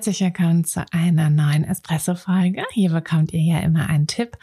Herzlich 0.00 0.22
willkommen 0.22 0.64
zu 0.64 0.82
einer 0.92 1.28
neuen 1.28 1.62
Espresso-Folge. 1.62 2.64
Hier 2.72 2.88
bekommt 2.88 3.34
ihr 3.34 3.42
ja 3.42 3.58
immer 3.58 3.90
einen 3.90 4.06
Tipp 4.06 4.38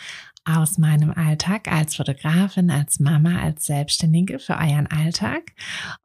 aus 0.45 0.77
meinem 0.77 1.09
Alltag 1.09 1.67
als 1.67 1.95
Fotografin, 1.95 2.69
als 2.69 2.99
Mama, 2.99 3.39
als 3.39 3.65
Selbstständige 3.65 4.37
für 4.37 4.53
euren 4.53 4.85
Alltag. 4.85 5.53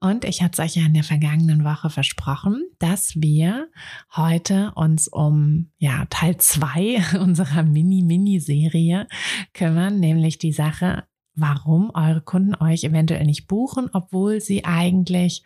Und 0.00 0.24
ich 0.24 0.42
hatte 0.42 0.52
es 0.62 0.66
euch 0.70 0.76
ja 0.80 0.86
in 0.86 0.94
der 0.94 1.04
vergangenen 1.04 1.64
Woche 1.64 1.90
versprochen, 1.90 2.64
dass 2.78 3.12
wir 3.16 3.68
heute 4.16 4.72
uns 4.74 5.06
um 5.06 5.70
ja, 5.76 6.06
Teil 6.08 6.38
zwei 6.38 7.04
unserer 7.20 7.62
Mini-Mini-Serie 7.62 9.06
kümmern, 9.52 10.00
nämlich 10.00 10.38
die 10.38 10.54
Sache, 10.54 11.04
warum 11.34 11.90
eure 11.92 12.22
Kunden 12.22 12.54
euch 12.54 12.84
eventuell 12.84 13.26
nicht 13.26 13.48
buchen, 13.48 13.90
obwohl 13.92 14.40
sie 14.40 14.64
eigentlich 14.64 15.44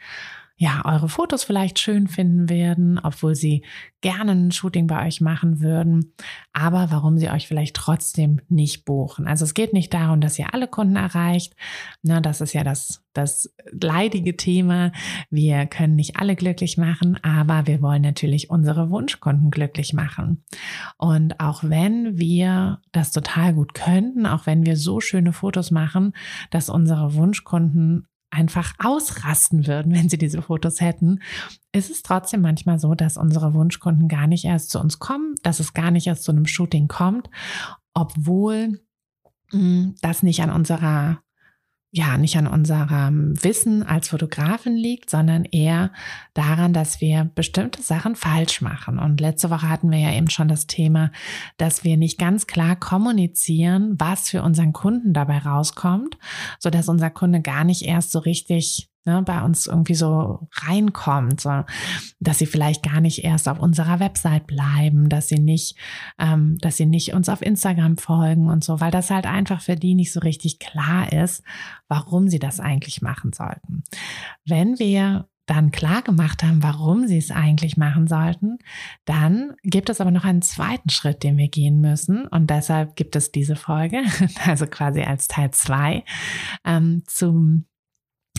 ja, 0.58 0.82
eure 0.86 1.10
Fotos 1.10 1.44
vielleicht 1.44 1.78
schön 1.78 2.08
finden 2.08 2.48
werden, 2.48 2.98
obwohl 2.98 3.34
sie 3.34 3.62
gerne 4.00 4.32
ein 4.32 4.52
Shooting 4.52 4.86
bei 4.86 5.06
euch 5.06 5.20
machen 5.20 5.60
würden, 5.60 6.14
aber 6.54 6.90
warum 6.90 7.18
sie 7.18 7.28
euch 7.28 7.46
vielleicht 7.46 7.76
trotzdem 7.76 8.40
nicht 8.48 8.86
buchen. 8.86 9.26
Also 9.26 9.44
es 9.44 9.52
geht 9.52 9.74
nicht 9.74 9.92
darum, 9.92 10.22
dass 10.22 10.38
ihr 10.38 10.54
alle 10.54 10.66
Kunden 10.66 10.96
erreicht. 10.96 11.54
Na, 12.02 12.22
das 12.22 12.40
ist 12.40 12.54
ja 12.54 12.64
das, 12.64 13.04
das 13.12 13.54
leidige 13.70 14.36
Thema. 14.38 14.92
Wir 15.28 15.66
können 15.66 15.94
nicht 15.94 16.16
alle 16.16 16.36
glücklich 16.36 16.78
machen, 16.78 17.22
aber 17.22 17.66
wir 17.66 17.82
wollen 17.82 18.02
natürlich 18.02 18.48
unsere 18.48 18.88
Wunschkunden 18.88 19.50
glücklich 19.50 19.92
machen. 19.92 20.42
Und 20.96 21.38
auch 21.38 21.64
wenn 21.64 22.16
wir 22.18 22.80
das 22.92 23.12
total 23.12 23.52
gut 23.52 23.74
könnten, 23.74 24.24
auch 24.24 24.46
wenn 24.46 24.64
wir 24.64 24.78
so 24.78 25.00
schöne 25.00 25.34
Fotos 25.34 25.70
machen, 25.70 26.14
dass 26.50 26.70
unsere 26.70 27.14
Wunschkunden 27.14 28.06
einfach 28.36 28.74
ausrasten 28.78 29.66
würden, 29.66 29.92
wenn 29.94 30.08
sie 30.08 30.18
diese 30.18 30.42
Fotos 30.42 30.80
hätten, 30.80 31.20
ist 31.72 31.90
es 31.90 32.02
trotzdem 32.02 32.42
manchmal 32.42 32.78
so, 32.78 32.94
dass 32.94 33.16
unsere 33.16 33.54
Wunschkunden 33.54 34.08
gar 34.08 34.26
nicht 34.26 34.44
erst 34.44 34.70
zu 34.70 34.78
uns 34.78 34.98
kommen, 34.98 35.34
dass 35.42 35.60
es 35.60 35.74
gar 35.74 35.90
nicht 35.90 36.06
erst 36.06 36.24
zu 36.24 36.32
einem 36.32 36.46
Shooting 36.46 36.88
kommt, 36.88 37.30
obwohl 37.94 38.80
hm, 39.50 39.94
das 40.02 40.22
nicht 40.22 40.42
an 40.42 40.50
unserer 40.50 41.20
ja 41.96 42.18
nicht 42.18 42.36
an 42.36 42.46
unserem 42.46 43.42
Wissen 43.42 43.82
als 43.82 44.08
Fotografin 44.08 44.76
liegt, 44.76 45.08
sondern 45.08 45.46
eher 45.46 45.92
daran, 46.34 46.74
dass 46.74 47.00
wir 47.00 47.30
bestimmte 47.34 47.80
Sachen 47.80 48.16
falsch 48.16 48.60
machen. 48.60 48.98
Und 48.98 49.18
letzte 49.18 49.48
Woche 49.48 49.68
hatten 49.68 49.90
wir 49.90 49.98
ja 49.98 50.12
eben 50.12 50.28
schon 50.28 50.46
das 50.46 50.66
Thema, 50.66 51.10
dass 51.56 51.84
wir 51.84 51.96
nicht 51.96 52.18
ganz 52.18 52.46
klar 52.46 52.76
kommunizieren, 52.76 53.94
was 53.98 54.28
für 54.28 54.42
unseren 54.42 54.74
Kunden 54.74 55.14
dabei 55.14 55.38
rauskommt, 55.38 56.18
so 56.58 56.68
dass 56.68 56.90
unser 56.90 57.08
Kunde 57.08 57.40
gar 57.40 57.64
nicht 57.64 57.82
erst 57.82 58.12
so 58.12 58.18
richtig 58.18 58.90
ne, 59.06 59.22
bei 59.22 59.42
uns 59.42 59.66
irgendwie 59.66 59.94
so 59.94 60.48
reinkommt, 60.52 61.40
so, 61.40 61.64
dass 62.20 62.38
sie 62.38 62.46
vielleicht 62.46 62.82
gar 62.82 63.00
nicht 63.00 63.24
erst 63.24 63.48
auf 63.48 63.58
unserer 63.58 64.00
Website 64.00 64.46
bleiben, 64.46 65.08
dass 65.08 65.28
sie 65.28 65.38
nicht, 65.38 65.76
ähm, 66.18 66.58
dass 66.58 66.76
sie 66.76 66.86
nicht 66.86 67.14
uns 67.14 67.28
auf 67.28 67.42
Instagram 67.42 67.96
folgen 67.96 68.50
und 68.50 68.64
so, 68.64 68.80
weil 68.80 68.90
das 68.90 69.10
halt 69.10 69.26
einfach 69.26 69.60
für 69.60 69.76
die 69.76 69.94
nicht 69.94 70.12
so 70.12 70.20
richtig 70.20 70.58
klar 70.58 71.12
ist, 71.12 71.42
warum 71.88 72.28
sie 72.28 72.38
das 72.38 72.60
eigentlich 72.60 73.00
machen 73.00 73.32
sollten. 73.32 73.84
Wenn 74.44 74.78
wir 74.78 75.28
dann 75.46 75.70
klar 75.70 76.02
gemacht 76.02 76.42
haben, 76.42 76.62
warum 76.62 77.06
sie 77.06 77.18
es 77.18 77.30
eigentlich 77.30 77.76
machen 77.76 78.08
sollten, 78.08 78.58
dann 79.04 79.54
gibt 79.62 79.88
es 79.88 80.00
aber 80.00 80.10
noch 80.10 80.24
einen 80.24 80.42
zweiten 80.42 80.90
Schritt, 80.90 81.22
den 81.22 81.36
wir 81.36 81.48
gehen 81.48 81.80
müssen. 81.80 82.26
Und 82.26 82.50
deshalb 82.50 82.96
gibt 82.96 83.14
es 83.16 83.30
diese 83.30 83.56
Folge, 83.56 84.02
also 84.44 84.66
quasi 84.66 85.02
als 85.02 85.28
Teil 85.28 85.52
zwei, 85.52 86.04
ähm, 86.64 87.04
zum 87.06 87.66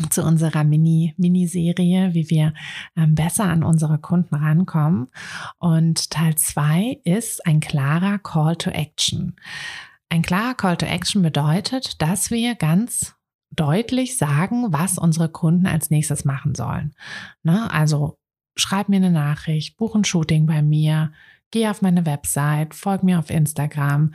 zu 0.09 0.23
unserer 0.23 0.63
Mini, 0.63 1.13
Miniserie, 1.17 2.13
wie 2.13 2.29
wir 2.29 2.53
ähm, 2.95 3.15
besser 3.15 3.45
an 3.45 3.63
unsere 3.63 3.99
Kunden 3.99 4.35
rankommen. 4.35 5.07
Und 5.59 6.11
Teil 6.11 6.35
zwei 6.35 6.99
ist 7.03 7.45
ein 7.45 7.59
klarer 7.59 8.19
Call 8.19 8.55
to 8.55 8.69
Action. 8.69 9.35
Ein 10.09 10.21
klarer 10.21 10.55
Call 10.55 10.77
to 10.77 10.85
Action 10.85 11.21
bedeutet, 11.21 12.01
dass 12.01 12.31
wir 12.31 12.55
ganz 12.55 13.15
deutlich 13.51 14.17
sagen, 14.17 14.71
was 14.71 14.97
unsere 14.97 15.29
Kunden 15.29 15.65
als 15.65 15.89
nächstes 15.89 16.25
machen 16.25 16.55
sollen. 16.55 16.93
Ne? 17.43 17.71
Also 17.71 18.17
schreib 18.55 18.89
mir 18.89 18.97
eine 18.97 19.11
Nachricht, 19.11 19.77
buch 19.77 19.95
ein 19.95 20.03
Shooting 20.03 20.45
bei 20.45 20.61
mir, 20.61 21.11
geh 21.51 21.67
auf 21.67 21.81
meine 21.81 22.05
Website, 22.05 22.73
folg 22.73 23.03
mir 23.03 23.19
auf 23.19 23.29
Instagram, 23.29 24.13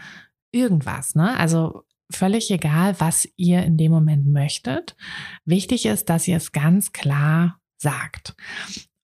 irgendwas. 0.51 1.15
Ne? 1.15 1.37
Also 1.39 1.85
völlig 2.13 2.51
egal, 2.51 2.99
was 2.99 3.29
ihr 3.37 3.63
in 3.63 3.77
dem 3.77 3.93
Moment 3.93 4.27
möchtet. 4.27 4.97
Wichtig 5.45 5.87
ist, 5.87 6.09
dass 6.09 6.29
ihr 6.29 6.37
es 6.37 6.53
ganz 6.53 6.93
klar 6.93 7.59
sagt. 7.79 8.35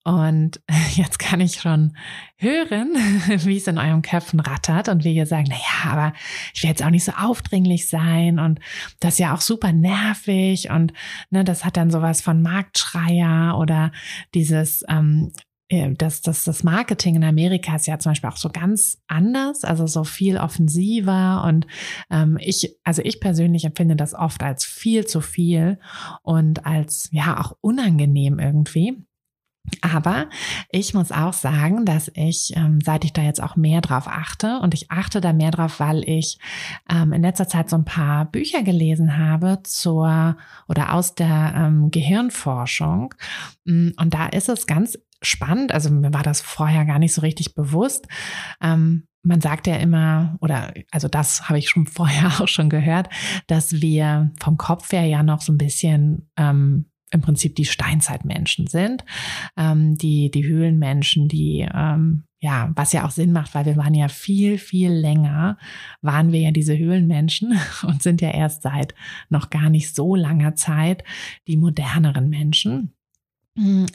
Und 0.08 0.62
jetzt 0.94 1.18
kann 1.18 1.40
ich 1.40 1.60
schon 1.60 1.94
hören, 2.36 2.94
wie 3.44 3.58
es 3.58 3.66
in 3.66 3.76
eurem 3.76 4.00
Köpfen 4.00 4.40
rattert 4.40 4.88
und 4.88 5.04
wie 5.04 5.14
ihr 5.14 5.26
sagt, 5.26 5.48
naja, 5.48 5.92
aber 5.92 6.12
ich 6.54 6.62
will 6.62 6.70
jetzt 6.70 6.82
auch 6.82 6.90
nicht 6.90 7.04
so 7.04 7.12
aufdringlich 7.12 7.90
sein 7.90 8.38
und 8.38 8.58
das 9.00 9.14
ist 9.14 9.18
ja 9.18 9.34
auch 9.34 9.42
super 9.42 9.72
nervig 9.72 10.70
und 10.70 10.94
ne, 11.28 11.44
das 11.44 11.64
hat 11.64 11.76
dann 11.76 11.90
sowas 11.90 12.22
von 12.22 12.40
Marktschreier 12.40 13.58
oder 13.58 13.92
dieses, 14.34 14.82
ähm, 14.88 15.30
äh, 15.34 15.47
das, 15.70 16.22
das, 16.22 16.44
das 16.44 16.64
Marketing 16.64 17.16
in 17.16 17.24
Amerika 17.24 17.76
ist 17.76 17.86
ja 17.86 17.98
zum 17.98 18.12
Beispiel 18.12 18.30
auch 18.30 18.38
so 18.38 18.48
ganz 18.48 19.02
anders, 19.06 19.64
also 19.64 19.86
so 19.86 20.02
viel 20.04 20.38
offensiver. 20.38 21.44
Und 21.44 21.66
ähm, 22.10 22.38
ich, 22.40 22.76
also 22.84 23.02
ich 23.02 23.20
persönlich 23.20 23.64
empfinde 23.64 23.94
das 23.94 24.14
oft 24.14 24.42
als 24.42 24.64
viel 24.64 25.06
zu 25.06 25.20
viel 25.20 25.78
und 26.22 26.64
als 26.64 27.10
ja 27.12 27.38
auch 27.38 27.56
unangenehm 27.60 28.38
irgendwie. 28.38 28.96
Aber 29.82 30.30
ich 30.70 30.94
muss 30.94 31.12
auch 31.12 31.32
sagen, 31.32 31.84
dass 31.84 32.10
ich, 32.14 32.52
ähm, 32.56 32.80
seit 32.82 33.04
ich 33.04 33.12
da 33.12 33.22
jetzt 33.22 33.42
auch 33.42 33.56
mehr 33.56 33.82
drauf 33.82 34.08
achte, 34.08 34.60
und 34.60 34.72
ich 34.72 34.90
achte 34.90 35.20
da 35.20 35.32
mehr 35.32 35.50
drauf, 35.50 35.80
weil 35.80 36.08
ich 36.08 36.38
ähm, 36.90 37.12
in 37.12 37.22
letzter 37.22 37.48
Zeit 37.48 37.68
so 37.68 37.76
ein 37.76 37.84
paar 37.84 38.24
Bücher 38.24 38.62
gelesen 38.62 39.18
habe 39.18 39.60
zur 39.64 40.36
oder 40.68 40.94
aus 40.94 41.14
der 41.14 41.52
ähm, 41.54 41.90
Gehirnforschung. 41.90 43.14
Mm, 43.64 43.90
und 43.98 44.14
da 44.14 44.28
ist 44.28 44.48
es 44.48 44.66
ganz 44.66 44.98
spannend. 45.22 45.72
Also 45.72 45.90
mir 45.90 46.12
war 46.12 46.22
das 46.22 46.40
vorher 46.40 46.84
gar 46.84 46.98
nicht 46.98 47.14
so 47.14 47.20
richtig 47.20 47.54
bewusst. 47.54 48.06
Ähm, 48.62 49.08
man 49.22 49.40
sagt 49.40 49.66
ja 49.66 49.76
immer, 49.76 50.36
oder 50.40 50.72
also 50.90 51.08
das 51.08 51.48
habe 51.48 51.58
ich 51.58 51.68
schon 51.68 51.86
vorher 51.88 52.40
auch 52.40 52.48
schon 52.48 52.70
gehört, 52.70 53.08
dass 53.46 53.80
wir 53.80 54.32
vom 54.40 54.56
Kopf 54.56 54.92
her 54.92 55.04
ja 55.04 55.22
noch 55.22 55.40
so 55.40 55.52
ein 55.52 55.58
bisschen 55.58 56.30
ähm, 56.36 56.86
im 57.10 57.20
Prinzip 57.20 57.56
die 57.56 57.64
Steinzeitmenschen 57.64 58.66
sind, 58.66 59.04
ähm, 59.56 59.96
die, 59.96 60.30
die 60.30 60.46
Höhlenmenschen, 60.46 61.28
die, 61.28 61.66
ähm, 61.72 62.24
ja, 62.40 62.70
was 62.74 62.92
ja 62.92 63.06
auch 63.06 63.10
Sinn 63.10 63.32
macht, 63.32 63.54
weil 63.54 63.64
wir 63.64 63.76
waren 63.76 63.94
ja 63.94 64.08
viel, 64.08 64.58
viel 64.58 64.92
länger, 64.92 65.58
waren 66.02 66.32
wir 66.32 66.40
ja 66.40 66.50
diese 66.50 66.76
Höhlenmenschen 66.76 67.58
und 67.82 68.02
sind 68.02 68.20
ja 68.20 68.30
erst 68.30 68.62
seit 68.62 68.94
noch 69.28 69.50
gar 69.50 69.70
nicht 69.70 69.94
so 69.94 70.14
langer 70.14 70.54
Zeit 70.54 71.02
die 71.46 71.56
moderneren 71.56 72.28
Menschen. 72.28 72.94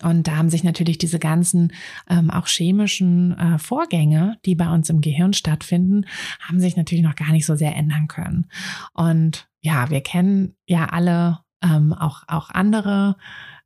Und 0.02 0.28
da 0.28 0.36
haben 0.36 0.50
sich 0.50 0.64
natürlich 0.64 0.98
diese 0.98 1.20
ganzen 1.20 1.72
ähm, 2.10 2.30
auch 2.30 2.48
chemischen 2.48 3.38
äh, 3.38 3.58
Vorgänge, 3.58 4.38
die 4.46 4.56
bei 4.56 4.70
uns 4.70 4.90
im 4.90 5.00
Gehirn 5.00 5.34
stattfinden, 5.34 6.06
haben 6.42 6.60
sich 6.60 6.76
natürlich 6.76 7.04
noch 7.04 7.16
gar 7.16 7.32
nicht 7.32 7.46
so 7.46 7.56
sehr 7.56 7.76
ändern 7.76 8.08
können. 8.08 8.48
Und 8.94 9.48
ja, 9.62 9.90
wir 9.90 10.02
kennen 10.02 10.56
ja 10.66 10.88
alle 10.88 11.40
ähm, 11.64 11.94
auch, 11.94 12.24
auch 12.28 12.50
andere 12.50 13.16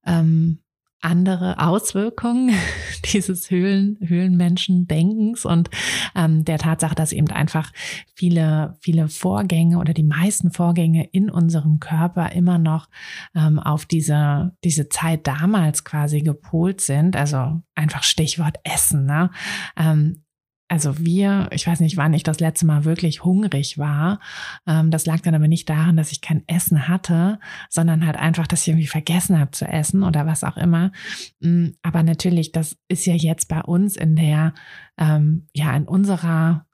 ähm, 0.05 0.59
andere 1.01 1.59
Auswirkungen 1.59 2.55
dieses 3.13 3.51
Höhlen, 3.51 3.97
Höhlenmenschen-Denkens 4.01 5.45
und 5.45 5.69
ähm, 6.15 6.43
der 6.43 6.57
Tatsache, 6.57 6.95
dass 6.95 7.11
eben 7.11 7.29
einfach 7.29 7.71
viele, 8.15 8.77
viele 8.81 9.07
Vorgänge 9.07 9.77
oder 9.77 9.93
die 9.93 10.03
meisten 10.03 10.51
Vorgänge 10.51 11.07
in 11.11 11.29
unserem 11.29 11.79
Körper 11.79 12.31
immer 12.31 12.57
noch 12.57 12.89
ähm, 13.35 13.59
auf 13.59 13.85
diese, 13.85 14.55
diese 14.63 14.89
Zeit 14.89 15.27
damals 15.27 15.83
quasi 15.83 16.21
gepolt 16.21 16.81
sind. 16.81 17.15
Also 17.15 17.61
einfach 17.75 18.03
Stichwort 18.03 18.57
Essen. 18.63 19.05
Ne? 19.05 19.29
Ähm, 19.77 20.23
also 20.69 20.99
wir, 20.99 21.47
ich 21.51 21.65
weiß 21.65 21.79
nicht, 21.79 21.97
wann 21.97 22.13
ich 22.13 22.23
das 22.23 22.39
letzte 22.39 22.65
Mal 22.65 22.83
wirklich 22.83 23.23
hungrig 23.23 23.77
war. 23.77 24.19
Ähm, 24.65 24.91
das 24.91 25.05
lag 25.05 25.21
dann 25.21 25.35
aber 25.35 25.47
nicht 25.47 25.69
daran, 25.69 25.95
dass 25.95 26.11
ich 26.11 26.21
kein 26.21 26.43
Essen 26.47 26.87
hatte, 26.87 27.39
sondern 27.69 28.05
halt 28.05 28.17
einfach, 28.17 28.47
dass 28.47 28.61
ich 28.61 28.69
irgendwie 28.69 28.87
vergessen 28.87 29.39
habe 29.39 29.51
zu 29.51 29.65
essen 29.65 30.03
oder 30.03 30.25
was 30.25 30.43
auch 30.43 30.57
immer. 30.57 30.91
Mm, 31.39 31.69
aber 31.83 32.03
natürlich, 32.03 32.51
das 32.51 32.77
ist 32.89 33.05
ja 33.05 33.13
jetzt 33.13 33.47
bei 33.47 33.61
uns 33.61 33.95
in 33.95 34.15
der, 34.15 34.53
ähm, 34.97 35.47
ja, 35.53 35.75
in 35.75 35.85
unserer 35.85 36.65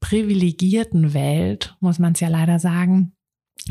privilegierten 0.00 1.12
Welt, 1.12 1.76
muss 1.80 1.98
man 1.98 2.12
es 2.12 2.20
ja 2.20 2.28
leider 2.28 2.58
sagen, 2.58 3.12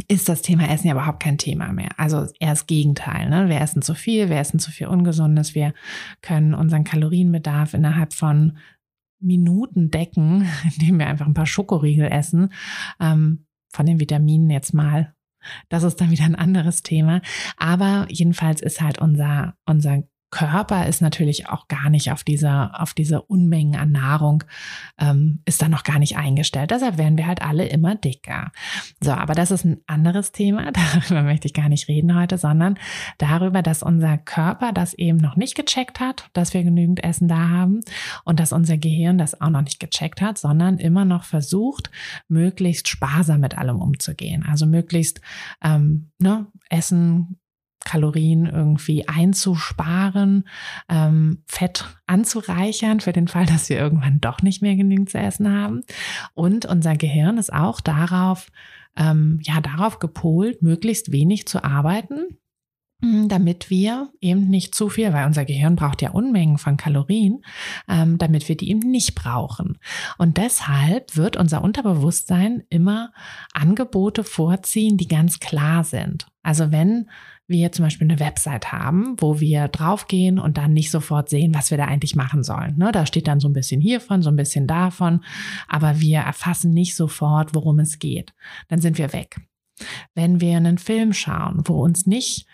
ist 0.08 0.30
das 0.30 0.42
Thema 0.42 0.70
Essen 0.70 0.88
ja 0.88 0.94
überhaupt 0.94 1.24
kein 1.24 1.38
Thema 1.38 1.74
mehr. 1.74 1.90
Also 1.98 2.28
eher 2.40 2.52
das 2.52 2.68
Gegenteil. 2.68 3.30
Ne? 3.30 3.50
Wir 3.50 3.62
essen 3.62 3.82
zu 3.82 3.96
viel, 3.96 4.30
wir 4.30 4.38
essen 4.38 4.60
zu 4.60 4.70
viel 4.70 4.88
Ungesundes, 4.88 5.56
wir 5.56 5.74
können 6.22 6.54
unseren 6.54 6.84
Kalorienbedarf 6.84 7.74
innerhalb 7.74 8.14
von 8.14 8.58
Minuten 9.20 9.90
decken, 9.90 10.48
indem 10.64 11.00
wir 11.00 11.08
einfach 11.08 11.28
ein 11.28 11.34
paar 11.34 11.46
Schokoriegel 11.46 12.08
essen. 12.08 12.54
Ähm, 13.00 13.46
von 13.70 13.86
den 13.86 14.00
Vitaminen 14.00 14.50
jetzt 14.50 14.74
mal. 14.74 15.14
Das 15.70 15.84
ist 15.84 16.02
dann 16.02 16.12
wieder 16.12 16.26
ein 16.26 16.36
anderes 16.36 16.82
Thema. 16.82 17.22
Aber 17.58 18.08
jedenfalls 18.10 18.62
ist 18.62 18.82
halt 18.82 19.00
unser, 19.00 19.56
unser 19.66 20.04
Körper 20.30 20.88
ist 20.88 21.02
natürlich 21.02 21.48
auch 21.48 21.68
gar 21.70 21.90
nicht 21.90 22.12
auf 22.12 22.24
diese, 22.24 22.72
auf 22.74 22.94
diese 22.94 23.22
Unmengen 23.22 23.80
an 23.80 23.92
Nahrung, 23.92 24.44
ähm, 25.00 25.42
ist 25.46 25.62
da 25.62 25.70
noch 25.70 25.84
gar 25.84 26.00
nicht 26.00 26.18
eingestellt. 26.18 26.72
Deshalb 26.72 26.98
werden 26.98 27.18
wir 27.18 27.28
halt 27.28 27.42
alle 27.42 27.66
immer 27.66 27.96
dicker. 27.96 28.52
So, 29.02 29.12
aber 29.12 29.36
das 29.36 29.52
ist 29.52 29.64
ein 29.64 29.78
anderes 29.88 30.34
Thema. 30.34 30.72
Darüber 30.74 31.24
möchte 31.24 31.48
ich 31.48 31.54
gar 31.54 31.70
nicht 31.70 31.88
reden 31.88 32.14
heute, 32.14 32.38
sondern 32.38 32.78
darüber, 33.18 33.62
dass 33.62 33.84
unser 33.84 34.18
Körper 34.18 34.74
das 34.74 34.94
eben 34.94 35.18
noch 35.18 35.38
nicht 35.38 35.56
gecheckt 35.56 36.02
hat, 36.02 36.30
dass 36.34 36.54
wir 36.54 36.64
genügend 36.64 37.04
Essen 37.04 37.30
da 37.30 37.50
haben 37.50 37.80
und 38.26 38.42
dass 38.42 38.52
unser 38.52 38.78
Gehirn 38.78 39.18
das 39.18 39.40
auch 39.40 39.50
noch 39.50 39.62
nicht 39.62 39.80
gecheckt 39.80 40.22
hat, 40.22 40.38
sondern 40.38 40.78
immer 40.78 41.06
noch 41.06 41.24
versucht, 41.24 41.90
möglichst 42.28 42.90
sparsam 42.90 43.40
mit 43.40 43.58
allem 43.58 43.80
umzugehen. 43.80 44.46
Also 44.48 44.66
möglichst 44.66 45.22
ähm, 45.64 46.12
ne, 46.20 46.48
Essen 46.70 47.40
Kalorien 47.88 48.48
irgendwie 48.48 49.08
einzusparen, 49.08 50.44
ähm, 50.90 51.44
Fett 51.48 51.86
anzureichern 52.06 53.00
für 53.00 53.14
den 53.14 53.30
Fall, 53.30 53.46
dass 53.46 53.70
wir 53.70 53.78
irgendwann 53.78 54.20
doch 54.20 54.42
nicht 54.42 54.62
mehr 54.62 54.76
genügend 54.76 55.10
zu 55.10 55.18
essen 55.18 55.50
haben. 55.50 55.84
Und 56.34 56.66
unser 56.66 56.98
Gehirn 56.98 57.38
ist 57.38 57.54
auch 57.54 57.80
darauf, 57.80 58.52
ähm, 58.98 59.40
ja, 59.42 59.62
darauf 59.62 60.00
gepolt, 60.00 60.62
möglichst 60.62 61.14
wenig 61.14 61.48
zu 61.48 61.64
arbeiten, 61.64 62.38
hm, 63.02 63.30
damit 63.30 63.70
wir 63.70 64.10
eben 64.20 64.50
nicht 64.50 64.76
zu 64.76 64.90
viel, 64.90 65.14
weil 65.14 65.26
unser 65.26 65.46
Gehirn 65.46 65.78
braucht 65.78 66.02
ja 66.02 66.12
Unmengen 66.12 66.58
von 66.58 66.76
Kalorien, 66.76 67.42
ähm, 67.88 68.18
damit 68.18 68.50
wir 68.50 68.58
die 68.58 68.70
eben 68.70 68.80
nicht 68.80 69.16
brauchen. 69.16 69.78
Und 70.18 70.36
deshalb 70.36 71.16
wird 71.16 71.38
unser 71.38 71.64
Unterbewusstsein 71.64 72.64
immer 72.70 73.14
Angebote 73.54 74.26
vorziehen, 74.26 74.98
die 74.98 75.08
ganz 75.08 75.40
klar 75.40 75.86
sind. 75.86 76.28
Also 76.44 76.72
wenn 76.72 77.08
wir 77.48 77.72
zum 77.72 77.86
Beispiel 77.86 78.10
eine 78.10 78.20
Website 78.20 78.72
haben, 78.72 79.16
wo 79.20 79.40
wir 79.40 79.70
draufgehen 79.70 80.38
und 80.38 80.58
dann 80.58 80.74
nicht 80.74 80.92
sofort 80.92 81.30
sehen, 81.30 81.56
was 81.56 81.72
wir 81.72 81.78
da 81.78 81.86
eigentlich 81.86 82.16
machen 82.16 82.44
sollen. 82.44 82.78
Ne? 82.78 82.92
Da 82.92 83.06
steht 83.06 83.28
dann 83.28 83.40
so 83.40 83.48
ein 83.48 83.54
bisschen 83.54 83.80
hiervon, 83.80 84.22
so 84.22 84.30
ein 84.30 84.36
bisschen 84.36 84.68
davon, 84.68 85.24
aber 85.68 86.00
wir 86.00 86.20
erfassen 86.20 86.74
nicht 86.74 86.96
sofort, 86.96 87.56
worum 87.56 87.80
es 87.80 88.00
geht. 88.00 88.34
Dann 88.68 88.82
sind 88.82 88.98
wir 88.98 89.14
weg. 89.14 89.40
Wenn 90.14 90.42
wir 90.42 90.58
einen 90.58 90.78
Film 90.78 91.14
schauen, 91.14 91.62
wo 91.66 91.82
uns 91.82 92.06
nicht 92.06 92.46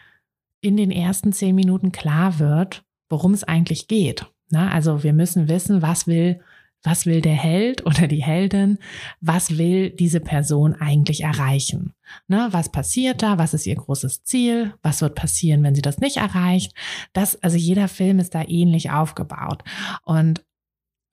in 0.62 0.78
den 0.78 0.92
ersten 0.92 1.34
zehn 1.34 1.56
Minuten 1.56 1.92
klar 1.92 2.38
wird, 2.38 2.84
worum 3.10 3.34
es 3.34 3.44
eigentlich 3.44 3.88
geht. 3.88 4.28
Ne? 4.50 4.72
Also 4.72 5.04
wir 5.04 5.14
müssen 5.14 5.48
wissen, 5.48 5.82
was 5.82 6.06
will 6.06 6.40
was 6.84 7.06
will 7.06 7.22
der 7.22 7.34
Held 7.34 7.86
oder 7.86 8.08
die 8.08 8.24
Heldin? 8.24 8.78
Was 9.22 9.58
will 9.58 9.90
diese 9.90 10.20
Person 10.20 10.76
eigentlich 10.76 11.22
erreichen? 11.22 11.94
Ne, 12.28 12.50
was 12.52 12.72
passiert 12.72 13.24
da? 13.24 13.38
Was 13.38 13.54
ist 13.54 13.66
ihr 13.66 13.76
großes 13.76 14.24
Ziel? 14.24 14.74
Was 14.84 15.02
wird 15.02 15.16
passieren, 15.16 15.64
wenn 15.64 15.76
sie 15.76 15.82
das 15.82 16.00
nicht 16.00 16.18
erreicht? 16.18 16.76
Das, 17.14 17.42
also 17.42 17.58
jeder 17.58 17.88
Film 17.88 18.20
ist 18.20 18.36
da 18.36 18.44
ähnlich 18.44 18.92
aufgebaut. 18.92 19.64
Und 20.04 20.46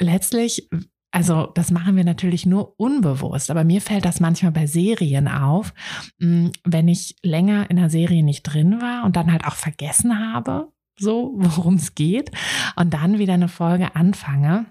letztlich 0.01 0.69
also 1.13 1.47
das 1.47 1.73
machen 1.73 1.97
wir 1.97 2.05
natürlich 2.05 2.47
nur 2.47 2.79
unbewusst, 2.79 3.51
aber 3.51 3.65
mir 3.65 3.81
fällt 3.81 4.05
das 4.05 4.21
manchmal 4.21 4.53
bei 4.53 4.67
Serien 4.67 5.27
auf, 5.27 5.75
hm, 6.21 6.53
wenn 6.63 6.87
ich 6.87 7.17
länger 7.25 7.69
in 7.69 7.79
der 7.79 7.91
Serie 7.91 8.23
nicht 8.23 8.45
drin 8.45 8.81
war 8.81 9.05
und 9.05 9.17
dann 9.17 9.33
halt 9.33 9.45
auch 9.45 9.57
vergessen 9.57 10.33
habe, 10.33 10.69
so 10.97 11.33
worum 11.35 11.75
es 11.75 11.97
geht 11.97 12.31
und 12.77 12.95
dann 12.95 13.19
wieder 13.19 13.35
eine 13.35 13.49
Folge 13.49 13.97
anfange 13.97 14.67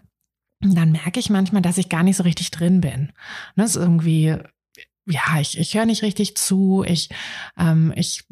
dann 0.61 0.91
merke 0.91 1.19
ich 1.19 1.29
manchmal, 1.29 1.61
dass 1.61 1.77
ich 1.77 1.89
gar 1.89 2.03
nicht 2.03 2.17
so 2.17 2.23
richtig 2.23 2.51
drin 2.51 2.81
bin. 2.81 3.11
Das 3.56 3.71
ist 3.71 3.75
irgendwie, 3.77 4.35
ja, 5.09 5.39
ich, 5.39 5.57
ich 5.57 5.73
höre 5.73 5.85
nicht 5.85 6.03
richtig 6.03 6.38
zu, 6.38 6.83
ich, 6.85 7.09
ähm, 7.57 7.91
ich 7.95 8.25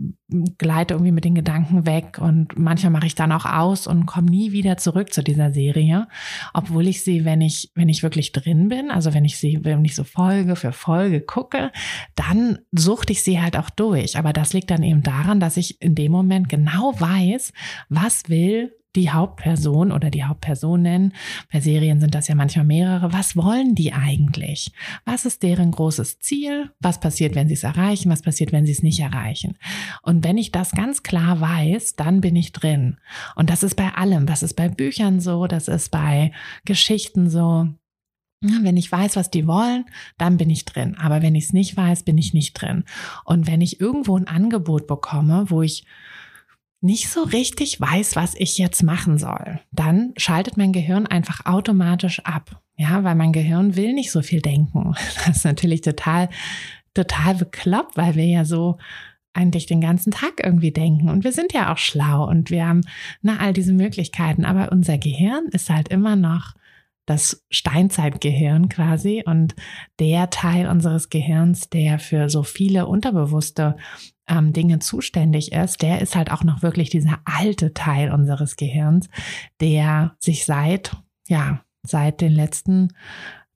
gleite 0.57 0.94
irgendwie 0.94 1.12
mit 1.12 1.25
den 1.25 1.33
Gedanken 1.33 1.88
weg 1.88 2.19
und 2.21 2.57
manchmal 2.59 2.91
mache 2.91 3.07
ich 3.07 3.15
dann 3.15 3.31
auch 3.31 3.45
aus 3.45 3.88
und 3.88 4.06
komme 4.06 4.29
nie 4.29 4.51
wieder 4.51 4.77
zurück 4.77 5.12
zu 5.12 5.24
dieser 5.24 5.51
Serie, 5.51 6.07
obwohl 6.53 6.88
ich 6.88 7.03
sie, 7.03 7.25
wenn 7.25 7.41
ich, 7.41 7.71
wenn 7.74 7.89
ich 7.89 8.03
wirklich 8.03 8.31
drin 8.31 8.68
bin, 8.68 8.91
also 8.91 9.13
wenn 9.13 9.25
ich 9.25 9.38
sie, 9.38 9.59
wenn 9.63 9.83
ich 9.85 9.95
so 9.95 10.03
Folge 10.03 10.56
für 10.56 10.71
Folge 10.71 11.21
gucke, 11.21 11.71
dann 12.15 12.59
suchte 12.71 13.13
ich 13.13 13.23
sie 13.23 13.41
halt 13.41 13.57
auch 13.57 13.71
durch. 13.71 14.18
Aber 14.18 14.31
das 14.31 14.53
liegt 14.53 14.69
dann 14.69 14.83
eben 14.83 15.01
daran, 15.01 15.39
dass 15.39 15.57
ich 15.57 15.81
in 15.81 15.95
dem 15.95 16.12
Moment 16.12 16.47
genau 16.47 16.94
weiß, 17.00 17.53
was 17.89 18.30
will 18.30 18.73
die 18.97 19.11
Hauptperson 19.11 19.91
oder 19.91 20.09
die 20.09 20.25
Hauptpersonen, 20.25 21.13
bei 21.53 21.61
Serien 21.61 22.01
sind 22.01 22.15
das 22.15 22.27
ja 22.27 22.35
manchmal 22.35 22.65
mehrere, 22.65 23.13
was 23.13 23.38
wollen 23.38 23.75
die 23.75 23.94
eigentlich? 23.94 24.71
Was 25.05 25.25
ist 25.25 25.44
deren 25.44 25.71
großes 25.71 26.19
Ziel? 26.19 26.71
Was 26.79 26.99
passiert, 26.99 27.35
wenn 27.35 27.47
sie 27.47 27.53
es 27.53 27.63
erreichen? 27.63 28.11
Was 28.11 28.23
passiert, 28.23 28.51
wenn 28.51 28.65
sie 28.65 28.71
es 28.71 28.83
nicht 28.83 28.99
erreichen? 28.99 29.57
Und 30.01 30.23
wenn 30.25 30.38
ich 30.38 30.51
das 30.51 30.71
ganz 30.71 31.03
klar 31.03 31.39
weiß, 31.39 31.95
dann 31.95 32.21
bin 32.21 32.35
ich 32.35 32.51
drin. 32.51 32.97
Und 33.35 33.49
das 33.49 33.63
ist 33.63 33.75
bei 33.75 33.94
allem. 33.94 34.25
Das 34.25 34.44
ist 34.44 34.55
bei 34.55 34.67
Büchern 34.67 35.19
so, 35.21 35.45
das 35.45 35.67
ist 35.67 35.89
bei 35.91 36.31
Geschichten 36.65 37.29
so. 37.29 37.67
Wenn 38.41 38.77
ich 38.77 38.91
weiß, 38.91 39.15
was 39.15 39.31
die 39.31 39.47
wollen, 39.47 39.85
dann 40.17 40.38
bin 40.38 40.49
ich 40.49 40.65
drin. 40.65 40.95
Aber 40.99 41.21
wenn 41.21 41.35
ich 41.35 41.45
es 41.45 41.53
nicht 41.53 41.77
weiß, 41.77 42.03
bin 42.03 42.17
ich 42.17 42.33
nicht 42.33 42.53
drin. 42.53 42.83
Und 43.25 43.47
wenn 43.47 43.61
ich 43.61 43.79
irgendwo 43.79 44.17
ein 44.17 44.27
Angebot 44.27 44.85
bekomme, 44.85 45.45
wo 45.49 45.61
ich 45.61 45.85
nicht 46.81 47.09
so 47.09 47.24
richtig 47.24 47.81
weiß, 47.81 48.16
was 48.16 48.35
ich 48.35 48.57
jetzt 48.57 48.83
machen 48.83 49.18
soll, 49.18 49.59
dann 49.71 50.13
schaltet 50.18 50.57
mein 50.57 50.73
Gehirn 50.73 51.07
einfach 51.07 51.45
automatisch 51.45 52.19
ab. 52.23 52.61
Ja, 52.75 53.04
weil 53.04 53.16
mein 53.16 53.33
Gehirn 53.33 53.75
will 53.75 53.94
nicht 53.94 54.11
so 54.11 54.21
viel 54.21 54.42
denken. 54.42 54.94
Das 55.25 55.37
ist 55.37 55.45
natürlich 55.45 55.81
total, 55.81 56.30
total 56.94 57.35
bekloppt, 57.35 57.97
weil 57.97 58.16
wir 58.16 58.25
ja 58.25 58.45
so 58.45 58.78
eigentlich 59.33 59.66
den 59.66 59.81
ganzen 59.81 60.11
Tag 60.11 60.42
irgendwie 60.44 60.71
denken. 60.71 61.09
Und 61.09 61.23
wir 61.23 61.31
sind 61.31 61.54
ja 61.54 61.71
auch 61.71 61.78
schlau 61.78 62.28
und 62.28 62.49
wir 62.49 62.68
haben 62.68 62.81
na, 63.21 63.37
all 63.37 63.54
diese 63.54 63.73
Möglichkeiten. 63.73 64.45
Aber 64.45 64.71
unser 64.71 64.97
Gehirn 64.97 65.47
ist 65.52 65.69
halt 65.69 65.90
immer 65.90 66.16
noch 66.16 66.54
das 67.07 67.44
Steinzeitgehirn 67.49 68.69
quasi 68.69 69.23
und 69.26 69.56
der 69.99 70.30
Teil 70.30 70.68
unseres 70.68 71.09
Gehirns, 71.09 71.69
der 71.69 71.99
für 71.99 72.30
so 72.30 72.44
viele 72.44 72.85
unterbewusste 72.85 73.78
ähm, 74.28 74.52
Dinge 74.54 74.80
zuständig 74.80 75.54
ist, 75.54 75.81
der 75.81 76.02
ist 76.02 76.16
halt 76.16 76.31
auch 76.31 76.44
noch 76.44 76.61
wirklich 76.61 76.90
dieser 76.90 77.19
alte 77.23 77.73
Teil 77.73 78.11
unseres 78.11 78.57
Gehirns, 78.57 79.09
der 79.61 80.16
sich 80.19 80.45
seit, 80.45 80.97
ja, 81.28 81.64
seit 81.81 82.19
den 82.19 82.33
letzten 82.33 82.90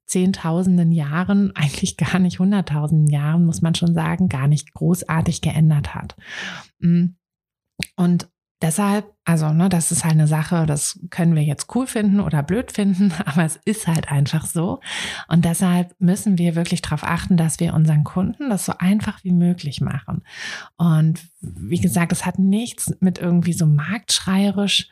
Zehntausenden 0.05 0.93
Jahren, 0.93 1.51
eigentlich 1.55 1.97
gar 1.97 2.19
nicht 2.19 2.39
hunderttausenden 2.39 3.07
Jahren, 3.07 3.45
muss 3.45 3.61
man 3.61 3.75
schon 3.75 3.93
sagen, 3.93 4.29
gar 4.29 4.47
nicht 4.47 4.73
großartig 4.73 5.41
geändert 5.41 5.93
hat. 5.93 6.15
Mm. 6.79 7.15
Und 7.95 8.30
Deshalb, 8.61 9.11
also, 9.25 9.51
ne, 9.53 9.69
das 9.69 9.91
ist 9.91 10.03
halt 10.03 10.13
eine 10.13 10.27
Sache, 10.27 10.65
das 10.65 10.99
können 11.09 11.35
wir 11.35 11.43
jetzt 11.43 11.73
cool 11.75 11.87
finden 11.87 12.19
oder 12.19 12.43
blöd 12.43 12.71
finden, 12.71 13.11
aber 13.25 13.43
es 13.43 13.59
ist 13.65 13.87
halt 13.87 14.11
einfach 14.11 14.45
so. 14.45 14.79
Und 15.27 15.45
deshalb 15.45 15.95
müssen 15.99 16.37
wir 16.37 16.55
wirklich 16.55 16.81
darauf 16.81 17.03
achten, 17.03 17.37
dass 17.37 17.59
wir 17.59 17.73
unseren 17.73 18.03
Kunden 18.03 18.49
das 18.49 18.65
so 18.65 18.73
einfach 18.77 19.23
wie 19.23 19.31
möglich 19.31 19.81
machen. 19.81 20.23
Und 20.77 21.21
wie 21.41 21.79
gesagt, 21.79 22.11
es 22.11 22.25
hat 22.25 22.37
nichts 22.37 22.93
mit 22.99 23.17
irgendwie 23.17 23.53
so 23.53 23.65
marktschreierisch 23.65 24.89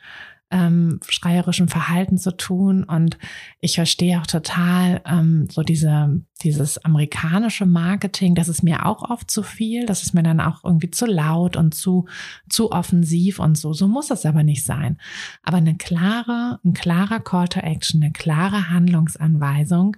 ähm, 0.50 1.00
schreierischem 1.08 1.68
Verhalten 1.68 2.18
zu 2.18 2.36
tun. 2.36 2.84
Und 2.84 3.18
ich 3.60 3.76
verstehe 3.76 4.20
auch 4.20 4.26
total 4.26 5.00
ähm, 5.06 5.48
so 5.50 5.62
diese, 5.62 6.20
dieses 6.42 6.78
amerikanische 6.84 7.66
Marketing, 7.66 8.34
das 8.34 8.48
ist 8.48 8.62
mir 8.62 8.86
auch 8.86 9.08
oft 9.08 9.30
zu 9.30 9.42
viel, 9.42 9.86
das 9.86 10.02
ist 10.02 10.12
mir 10.12 10.22
dann 10.22 10.40
auch 10.40 10.64
irgendwie 10.64 10.90
zu 10.90 11.06
laut 11.06 11.56
und 11.56 11.74
zu, 11.74 12.06
zu 12.48 12.72
offensiv 12.72 13.38
und 13.38 13.56
so. 13.56 13.72
So 13.72 13.88
muss 13.88 14.10
es 14.10 14.26
aber 14.26 14.42
nicht 14.42 14.64
sein. 14.64 14.98
Aber 15.42 15.58
eine 15.58 15.76
klare, 15.76 16.58
ein 16.64 16.74
klarer 16.74 17.20
Call 17.20 17.48
to 17.48 17.60
Action, 17.60 18.02
eine 18.02 18.12
klare 18.12 18.70
Handlungsanweisung 18.70 19.96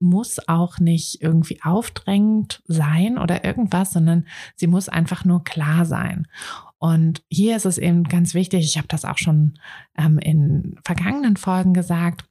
muss 0.00 0.48
auch 0.48 0.78
nicht 0.78 1.22
irgendwie 1.22 1.60
aufdrängend 1.62 2.62
sein 2.66 3.18
oder 3.18 3.44
irgendwas, 3.44 3.92
sondern 3.92 4.26
sie 4.54 4.66
muss 4.66 4.88
einfach 4.88 5.24
nur 5.24 5.44
klar 5.44 5.86
sein. 5.86 6.26
Und 6.78 7.22
hier 7.30 7.56
ist 7.56 7.66
es 7.66 7.78
eben 7.78 8.04
ganz 8.04 8.34
wichtig, 8.34 8.64
ich 8.64 8.76
habe 8.76 8.88
das 8.88 9.04
auch 9.04 9.18
schon 9.18 9.58
ähm, 9.96 10.18
in 10.18 10.76
vergangenen 10.84 11.36
Folgen 11.36 11.72
gesagt, 11.72 12.24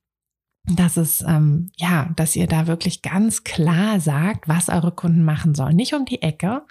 dass 0.66 0.96
es 0.96 1.22
ähm, 1.28 1.70
ja, 1.76 2.12
dass 2.16 2.38
ihr 2.38 2.48
da 2.48 2.68
wirklich 2.68 3.02
ganz 3.02 3.44
klar 3.44 4.00
sagt, 4.00 4.48
was 4.48 4.70
eure 4.70 4.94
Kunden 4.94 5.26
machen 5.26 5.56
sollen. 5.56 5.76
Nicht 5.76 5.94
um 5.94 6.06
die 6.06 6.22
Ecke, 6.22 6.62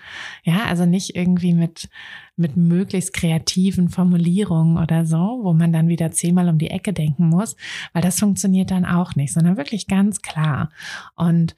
ja, 0.44 0.64
also 0.64 0.86
nicht 0.86 1.14
irgendwie 1.14 1.52
mit 1.52 1.90
mit 2.34 2.56
möglichst 2.56 3.12
kreativen 3.12 3.90
Formulierungen 3.90 4.78
oder 4.78 5.04
so, 5.04 5.40
wo 5.42 5.52
man 5.52 5.72
dann 5.74 5.88
wieder 5.88 6.10
zehnmal 6.10 6.48
um 6.48 6.56
die 6.56 6.70
Ecke 6.70 6.94
denken 6.94 7.28
muss, 7.28 7.54
weil 7.92 8.02
das 8.02 8.18
funktioniert 8.18 8.70
dann 8.70 8.86
auch 8.86 9.14
nicht, 9.14 9.34
sondern 9.34 9.58
wirklich 9.58 9.86
ganz 9.86 10.22
klar. 10.22 10.70
Und 11.14 11.54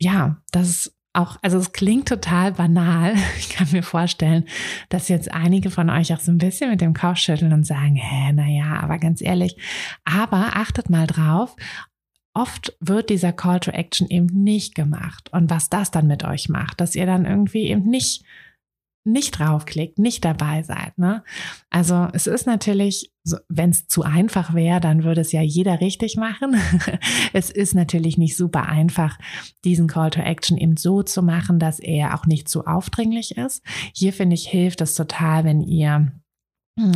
ja, 0.00 0.42
das 0.50 0.97
auch, 1.12 1.36
also 1.42 1.58
es 1.58 1.72
klingt 1.72 2.08
total 2.08 2.52
banal. 2.52 3.14
Ich 3.38 3.50
kann 3.50 3.68
mir 3.72 3.82
vorstellen, 3.82 4.44
dass 4.88 5.08
jetzt 5.08 5.32
einige 5.32 5.70
von 5.70 5.90
euch 5.90 6.12
auch 6.12 6.20
so 6.20 6.30
ein 6.30 6.38
bisschen 6.38 6.70
mit 6.70 6.80
dem 6.80 6.94
Kopf 6.94 7.18
schütteln 7.18 7.52
und 7.52 7.64
sagen, 7.64 7.96
hä, 7.96 8.32
naja, 8.32 8.80
aber 8.80 8.98
ganz 8.98 9.20
ehrlich. 9.20 9.56
Aber 10.04 10.56
achtet 10.56 10.90
mal 10.90 11.06
drauf, 11.06 11.56
oft 12.34 12.76
wird 12.80 13.10
dieser 13.10 13.32
Call 13.32 13.60
to 13.60 13.70
Action 13.70 14.08
eben 14.08 14.26
nicht 14.26 14.74
gemacht. 14.74 15.30
Und 15.32 15.50
was 15.50 15.68
das 15.68 15.90
dann 15.90 16.06
mit 16.06 16.24
euch 16.24 16.48
macht, 16.48 16.80
dass 16.80 16.94
ihr 16.94 17.06
dann 17.06 17.24
irgendwie 17.24 17.64
eben 17.68 17.88
nicht 17.88 18.24
nicht 19.08 19.38
draufklickt, 19.38 19.98
nicht 19.98 20.24
dabei 20.24 20.62
seid. 20.62 20.98
Ne? 20.98 21.22
Also 21.70 22.08
es 22.12 22.26
ist 22.26 22.46
natürlich, 22.46 23.12
wenn 23.48 23.70
es 23.70 23.88
zu 23.88 24.02
einfach 24.02 24.54
wäre, 24.54 24.80
dann 24.80 25.04
würde 25.04 25.20
es 25.20 25.32
ja 25.32 25.42
jeder 25.42 25.80
richtig 25.80 26.16
machen. 26.16 26.56
es 27.32 27.50
ist 27.50 27.74
natürlich 27.74 28.18
nicht 28.18 28.36
super 28.36 28.68
einfach, 28.68 29.18
diesen 29.64 29.88
Call 29.88 30.10
to 30.10 30.20
Action 30.20 30.56
eben 30.56 30.76
so 30.76 31.02
zu 31.02 31.22
machen, 31.22 31.58
dass 31.58 31.80
er 31.80 32.14
auch 32.14 32.26
nicht 32.26 32.48
zu 32.48 32.66
aufdringlich 32.66 33.36
ist. 33.36 33.62
Hier 33.92 34.12
finde 34.12 34.34
ich, 34.34 34.48
hilft 34.48 34.80
es 34.80 34.94
total, 34.94 35.44
wenn 35.44 35.60
ihr 35.60 36.12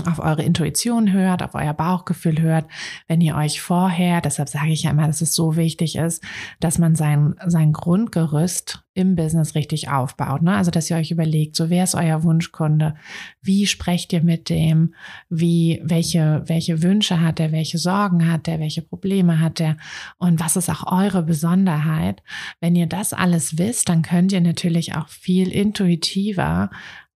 auf 0.06 0.18
eure 0.18 0.42
Intuition 0.42 1.12
hört, 1.12 1.42
auf 1.42 1.54
euer 1.54 1.74
Bauchgefühl 1.74 2.40
hört, 2.40 2.66
wenn 3.08 3.20
ihr 3.20 3.36
euch 3.36 3.60
vorher, 3.60 4.20
deshalb 4.20 4.48
sage 4.48 4.70
ich 4.70 4.84
ja 4.84 4.90
immer, 4.90 5.06
dass 5.06 5.20
es 5.20 5.34
so 5.34 5.56
wichtig 5.56 5.96
ist, 5.96 6.22
dass 6.60 6.78
man 6.78 6.94
sein, 6.94 7.34
sein 7.46 7.72
Grundgerüst 7.72 8.82
im 8.94 9.16
Business 9.16 9.54
richtig 9.54 9.88
aufbaut. 9.88 10.42
Ne? 10.42 10.54
Also, 10.54 10.70
dass 10.70 10.90
ihr 10.90 10.96
euch 10.96 11.10
überlegt, 11.10 11.56
so 11.56 11.70
wer 11.70 11.84
ist 11.84 11.94
euer 11.94 12.22
Wunschkunde? 12.22 12.94
Wie 13.40 13.66
sprecht 13.66 14.12
ihr 14.12 14.22
mit 14.22 14.50
dem? 14.50 14.94
Wie, 15.30 15.80
welche, 15.82 16.42
welche 16.46 16.82
Wünsche 16.82 17.20
hat 17.20 17.40
er? 17.40 17.52
Welche 17.52 17.78
Sorgen 17.78 18.30
hat 18.30 18.48
er? 18.48 18.60
Welche 18.60 18.82
Probleme 18.82 19.40
hat 19.40 19.60
er? 19.60 19.76
Und 20.18 20.40
was 20.40 20.56
ist 20.56 20.68
auch 20.68 20.92
eure 20.92 21.22
Besonderheit? 21.22 22.22
Wenn 22.60 22.76
ihr 22.76 22.86
das 22.86 23.14
alles 23.14 23.58
wisst, 23.58 23.88
dann 23.88 24.02
könnt 24.02 24.32
ihr 24.32 24.42
natürlich 24.42 24.94
auch 24.94 25.08
viel 25.08 25.50
intuitiver 25.50 26.70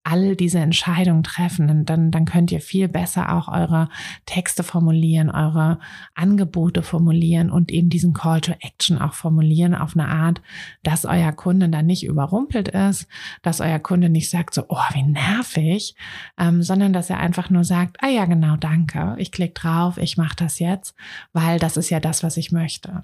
all 0.07 0.37
diese 0.37 0.59
Entscheidungen 0.59 1.23
treffen, 1.23 1.83
dann, 1.85 2.11
dann 2.11 2.25
könnt 2.25 2.49
ihr 2.53 2.61
viel 2.61 2.87
besser 2.87 3.33
auch 3.33 3.49
eure 3.49 3.89
Texte 4.25 4.63
formulieren, 4.63 5.29
eure 5.29 5.79
Angebote 6.15 6.81
formulieren 6.81 7.51
und 7.51 7.71
eben 7.71 7.89
diesen 7.89 8.13
Call 8.13 8.39
to 8.39 8.53
Action 8.61 8.97
auch 8.99 9.13
formulieren 9.13 9.75
auf 9.75 9.97
eine 9.97 10.07
Art, 10.07 10.41
dass 10.81 11.03
euer 11.03 11.33
Kunde 11.33 11.67
dann 11.67 11.87
nicht 11.87 12.05
überrumpelt 12.05 12.69
ist, 12.69 13.07
dass 13.41 13.59
euer 13.59 13.79
Kunde 13.79 14.07
nicht 14.07 14.29
sagt 14.29 14.53
so, 14.53 14.63
oh, 14.69 14.77
wie 14.93 15.03
nervig, 15.03 15.95
ähm, 16.37 16.63
sondern 16.63 16.93
dass 16.93 17.09
er 17.09 17.19
einfach 17.19 17.49
nur 17.49 17.65
sagt, 17.65 17.97
ah 18.01 18.07
ja, 18.07 18.23
genau, 18.23 18.55
danke, 18.55 19.15
ich 19.17 19.33
klicke 19.33 19.59
drauf, 19.59 19.97
ich 19.97 20.15
mache 20.15 20.37
das 20.37 20.59
jetzt, 20.59 20.95
weil 21.33 21.59
das 21.59 21.75
ist 21.75 21.89
ja 21.89 21.99
das, 21.99 22.23
was 22.23 22.37
ich 22.37 22.53
möchte. 22.53 23.03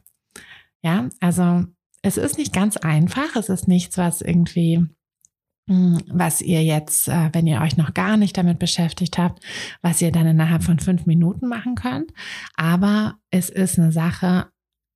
Ja, 0.82 1.10
also 1.20 1.66
es 2.02 2.16
ist 2.16 2.38
nicht 2.38 2.54
ganz 2.54 2.78
einfach, 2.78 3.36
es 3.36 3.50
ist 3.50 3.68
nichts, 3.68 3.98
was 3.98 4.22
irgendwie 4.22 4.88
was 5.66 6.42
ihr 6.42 6.64
jetzt, 6.64 7.08
äh, 7.08 7.30
wenn 7.32 7.48
ihr 7.48 7.62
euch 7.62 7.78
noch 7.78 7.94
gar 7.94 8.18
nicht 8.18 8.38
damit 8.38 8.60
beschäftigt 8.60 9.18
habt, 9.18 9.42
was 9.82 10.02
ihr 10.02 10.12
dann 10.12 10.28
innerhalb 10.28 10.64
von 10.64 10.80
fünf 10.80 11.06
Minuten 11.06 11.48
machen 11.48 11.76
könnt. 11.76 12.12
Aber 12.56 13.18
es 13.32 13.50
ist 13.50 13.80
eine 13.80 13.92
Sache, 13.92 14.48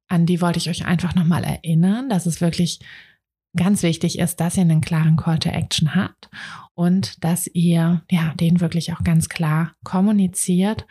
an 0.10 0.26
die 0.26 0.42
wollte 0.42 0.60
ich 0.60 0.70
euch 0.70 0.86
einfach 0.86 1.16
nochmal 1.16 1.44
erinnern, 1.44 2.10
dass 2.10 2.26
es 2.26 2.42
wirklich 2.42 2.80
ganz 3.56 3.82
wichtig 3.82 4.20
ist, 4.20 4.40
dass 4.40 4.58
ihr 4.58 4.62
einen 4.62 4.82
klaren 4.82 5.16
Call 5.16 5.40
to 5.40 5.50
Action 5.50 5.96
habt 5.96 6.30
und 6.74 7.24
dass 7.24 7.48
ihr 7.48 8.04
ja 8.12 8.34
den 8.36 8.60
wirklich 8.60 8.94
auch 8.94 9.04
ganz 9.04 9.30
klar 9.30 9.74
kommuniziert, 9.84 10.86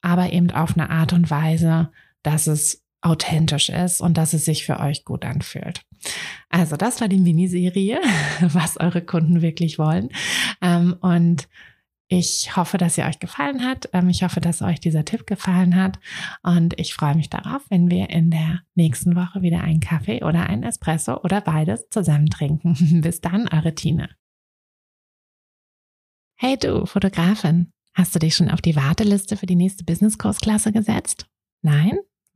aber 0.00 0.32
eben 0.32 0.50
auf 0.50 0.76
eine 0.76 0.90
Art 0.90 1.12
und 1.12 1.30
Weise, 1.30 1.90
dass 2.22 2.46
es 2.46 2.82
authentisch 3.00 3.68
ist 3.68 4.00
und 4.00 4.18
dass 4.18 4.32
es 4.32 4.44
sich 4.44 4.64
für 4.64 4.80
euch 4.80 5.04
gut 5.04 5.24
anfühlt. 5.24 5.82
Also 6.48 6.76
das 6.76 7.00
war 7.00 7.08
die 7.08 7.18
Miniserie, 7.18 8.00
was 8.40 8.76
eure 8.78 9.02
Kunden 9.02 9.42
wirklich 9.42 9.78
wollen. 9.78 10.10
Ähm, 10.60 10.96
und 11.00 11.48
ich 12.10 12.56
hoffe, 12.56 12.78
dass 12.78 12.94
sie 12.94 13.02
euch 13.02 13.18
gefallen 13.18 13.64
hat. 13.64 13.90
Ähm, 13.92 14.08
ich 14.08 14.22
hoffe, 14.22 14.40
dass 14.40 14.62
euch 14.62 14.80
dieser 14.80 15.04
Tipp 15.04 15.26
gefallen 15.26 15.76
hat. 15.76 15.98
Und 16.42 16.78
ich 16.80 16.94
freue 16.94 17.14
mich 17.14 17.28
darauf, 17.28 17.62
wenn 17.68 17.90
wir 17.90 18.08
in 18.08 18.30
der 18.30 18.62
nächsten 18.74 19.14
Woche 19.14 19.42
wieder 19.42 19.60
einen 19.60 19.80
Kaffee 19.80 20.24
oder 20.24 20.48
einen 20.48 20.62
Espresso 20.62 21.20
oder 21.22 21.42
beides 21.42 21.88
zusammen 21.90 22.30
trinken. 22.30 23.00
Bis 23.02 23.20
dann, 23.20 23.46
eure 23.48 23.74
Tine. 23.74 24.08
Hey 26.40 26.56
du, 26.56 26.86
Fotografin, 26.86 27.72
hast 27.94 28.14
du 28.14 28.20
dich 28.20 28.34
schon 28.34 28.50
auf 28.50 28.62
die 28.62 28.76
Warteliste 28.76 29.36
für 29.36 29.46
die 29.46 29.56
nächste 29.56 29.84
Business-Kursklasse 29.84 30.72
gesetzt? 30.72 31.26
Nein? 31.62 31.98